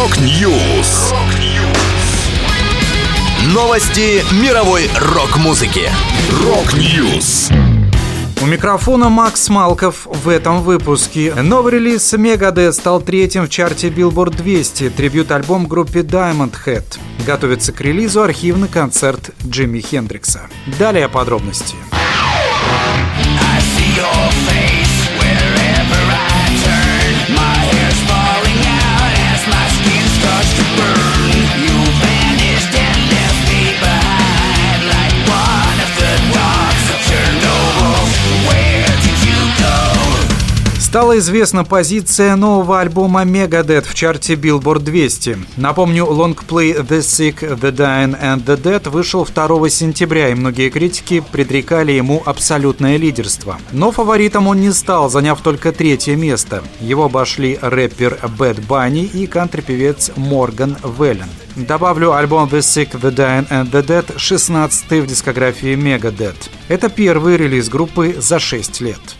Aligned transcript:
Rock 0.00 0.50
News. 0.50 1.12
Новости 3.52 4.24
мировой 4.42 4.88
рок-музыки. 4.98 5.90
Rock 6.42 6.90
News. 6.90 7.50
У 8.40 8.46
микрофона 8.46 9.10
Макс 9.10 9.50
Малков 9.50 10.06
в 10.06 10.30
этом 10.30 10.62
выпуске. 10.62 11.34
Новый 11.34 11.74
релиз 11.74 12.14
Megadeth 12.14 12.72
стал 12.72 13.02
третьим 13.02 13.44
в 13.44 13.50
чарте 13.50 13.88
Billboard 13.90 14.38
200, 14.38 14.88
трибют-альбом 14.88 15.66
группе 15.66 16.00
Diamond 16.00 16.54
Head. 16.64 16.98
Готовится 17.26 17.72
к 17.72 17.82
релизу 17.82 18.22
архивный 18.22 18.68
концерт 18.68 19.32
Джимми 19.46 19.80
Хендрикса. 19.80 20.48
Далее 20.78 21.10
подробности. 21.10 21.76
I 21.92 21.99
Стала 40.90 41.18
известна 41.18 41.62
позиция 41.62 42.34
нового 42.34 42.80
альбома 42.80 43.22
Megadeth 43.22 43.86
в 43.86 43.94
чарте 43.94 44.34
Billboard 44.34 44.80
200. 44.80 45.38
Напомню, 45.56 46.04
лонгплей 46.04 46.72
The 46.72 46.98
Sick, 46.98 47.42
The 47.60 47.70
Dying 47.70 48.20
and 48.20 48.44
The 48.44 48.60
Dead 48.60 48.90
вышел 48.90 49.24
2 49.24 49.68
сентября, 49.68 50.30
и 50.30 50.34
многие 50.34 50.68
критики 50.68 51.22
предрекали 51.30 51.92
ему 51.92 52.20
абсолютное 52.26 52.96
лидерство. 52.96 53.60
Но 53.70 53.92
фаворитом 53.92 54.48
он 54.48 54.60
не 54.60 54.72
стал, 54.72 55.08
заняв 55.08 55.40
только 55.42 55.70
третье 55.70 56.16
место. 56.16 56.64
Его 56.80 57.04
обошли 57.04 57.56
рэпер 57.62 58.18
Bad 58.36 58.66
Bunny 58.66 59.04
и 59.04 59.28
кантри-певец 59.28 60.10
Морган 60.16 60.76
Веллен. 60.98 61.30
Добавлю 61.54 62.14
альбом 62.14 62.48
The 62.48 62.58
Sick, 62.58 63.00
The 63.00 63.14
Dying 63.14 63.48
and 63.48 63.70
The 63.70 63.86
Dead 63.86 64.18
16 64.18 64.90
в 64.90 65.06
дискографии 65.06 65.76
Megadeth. 65.76 66.50
Это 66.66 66.88
первый 66.88 67.36
релиз 67.36 67.68
группы 67.68 68.16
за 68.18 68.40
6 68.40 68.80
лет. 68.80 69.19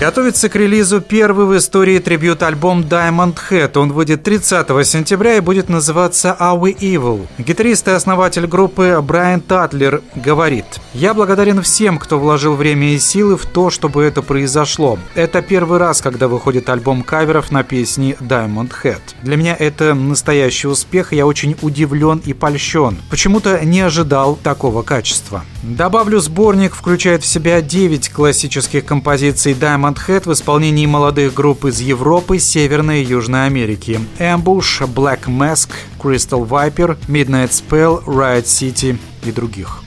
Готовится 0.00 0.48
к 0.48 0.56
релизу 0.56 1.02
первый 1.02 1.44
в 1.44 1.54
истории 1.58 1.98
трибют-альбом 1.98 2.80
Diamond 2.80 3.36
Head. 3.50 3.76
Он 3.76 3.92
выйдет 3.92 4.22
30 4.22 4.66
сентября 4.86 5.36
и 5.36 5.40
будет 5.40 5.68
называться 5.68 6.34
Are 6.40 6.58
We 6.58 6.74
Evil. 6.74 7.26
Гитарист 7.36 7.86
и 7.86 7.90
основатель 7.90 8.46
группы 8.46 8.98
Брайан 9.02 9.42
Татлер 9.42 10.00
говорит 10.14 10.64
«Я 10.94 11.12
благодарен 11.12 11.60
всем, 11.60 11.98
кто 11.98 12.18
вложил 12.18 12.54
время 12.54 12.94
и 12.94 12.98
силы 12.98 13.36
в 13.36 13.44
то, 13.44 13.68
чтобы 13.68 14.02
это 14.02 14.22
произошло. 14.22 14.98
Это 15.14 15.42
первый 15.42 15.78
раз, 15.78 16.00
когда 16.00 16.28
выходит 16.28 16.70
альбом 16.70 17.02
каверов 17.02 17.50
на 17.50 17.62
песни 17.62 18.16
Diamond 18.20 18.72
Head. 18.82 19.02
Для 19.20 19.36
меня 19.36 19.54
это 19.54 19.92
настоящий 19.92 20.68
успех, 20.68 21.12
я 21.12 21.26
очень 21.26 21.58
удивлен 21.60 22.22
и 22.24 22.32
польщен. 22.32 22.96
Почему-то 23.10 23.62
не 23.66 23.82
ожидал 23.82 24.36
такого 24.36 24.80
качества». 24.80 25.44
Добавлю, 25.62 26.20
сборник 26.20 26.74
включает 26.74 27.22
в 27.22 27.26
себя 27.26 27.60
9 27.60 28.08
классических 28.08 28.82
композиций 28.86 29.52
Diamond 29.52 29.89
Head 29.96 30.28
в 30.28 30.32
исполнении 30.32 30.86
молодых 30.86 31.34
групп 31.34 31.64
из 31.64 31.80
Европы, 31.80 32.38
Северной 32.38 33.02
и 33.02 33.06
Южной 33.06 33.46
Америки. 33.46 34.00
Ambush, 34.18 34.86
Black 34.86 35.26
Mask, 35.26 35.70
Crystal 35.98 36.46
Viper, 36.46 36.96
Midnight 37.08 37.50
Spell, 37.50 38.04
Riot 38.04 38.44
City 38.44 38.98
и 39.24 39.32
других. 39.32 39.82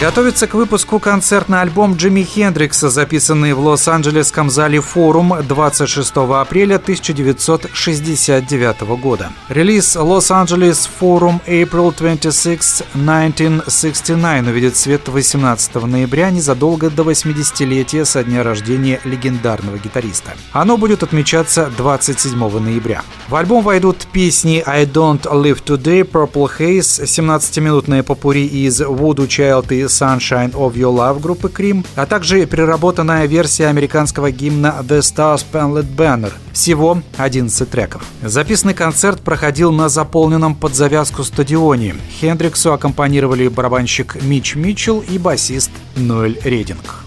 Готовится 0.00 0.46
к 0.46 0.54
выпуску 0.54 0.98
концертный 0.98 1.60
альбом 1.60 1.94
Джимми 1.94 2.22
Хендрикса, 2.22 2.88
записанный 2.88 3.52
в 3.52 3.60
Лос-Анджелесском 3.60 4.48
зале 4.48 4.80
«Форум» 4.80 5.34
26 5.46 6.12
апреля 6.16 6.76
1969 6.76 8.80
года. 8.98 9.30
Релиз 9.50 9.96
«Лос-Анджелес 9.96 10.88
Форум 10.98 11.42
April 11.46 11.94
26, 11.94 12.84
1969» 12.94 14.48
увидит 14.48 14.78
свет 14.78 15.06
18 15.06 15.74
ноября, 15.74 16.30
незадолго 16.30 16.88
до 16.88 17.02
80-летия 17.02 18.06
со 18.06 18.24
дня 18.24 18.42
рождения 18.42 19.00
легендарного 19.04 19.76
гитариста. 19.76 20.30
Оно 20.52 20.78
будет 20.78 21.02
отмечаться 21.02 21.70
27 21.76 22.58
ноября. 22.58 23.02
В 23.28 23.34
альбом 23.34 23.62
войдут 23.62 24.06
песни 24.10 24.62
«I 24.64 24.86
Don't 24.86 25.24
Live 25.24 25.62
Today», 25.62 26.10
«Purple 26.10 26.48
Haze», 26.58 27.04
17-минутная 27.04 28.02
попури 28.02 28.46
из 28.46 28.80
«Voodoo 28.80 29.28
Child» 29.28 29.74
и 29.74 29.89
Sunshine 29.90 30.52
of 30.52 30.74
Your 30.74 30.94
Love 30.94 31.20
группы 31.20 31.48
Cream, 31.48 31.86
а 31.96 32.06
также 32.06 32.46
переработанная 32.46 33.26
версия 33.26 33.66
американского 33.66 34.30
гимна 34.30 34.76
The 34.82 35.00
Star 35.00 35.36
Spangled 35.36 35.94
Banner. 35.94 36.32
Всего 36.52 37.02
11 37.16 37.68
треков. 37.68 38.02
Записанный 38.22 38.74
концерт 38.74 39.20
проходил 39.20 39.72
на 39.72 39.88
заполненном 39.88 40.54
под 40.54 40.74
завязку 40.74 41.24
стадионе. 41.24 41.96
Хендриксу 42.20 42.72
аккомпанировали 42.72 43.48
барабанщик 43.48 44.16
Мич 44.22 44.54
Митчелл 44.54 45.00
и 45.00 45.18
басист 45.18 45.70
Ноэль 45.96 46.40
Рединг. 46.44 47.04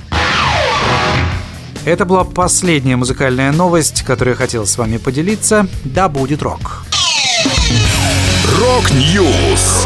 Это 1.86 2.06
была 2.06 2.24
последняя 2.24 2.96
музыкальная 2.96 3.52
новость, 3.52 4.04
которую 4.04 4.36
я 4.36 4.38
хотел 4.38 4.66
с 4.66 4.78
вами 4.78 4.98
поделиться. 4.98 5.68
Да 5.84 6.08
будет 6.08 6.42
рок! 6.42 6.86
Rock 8.60 9.16
News! 9.16 9.86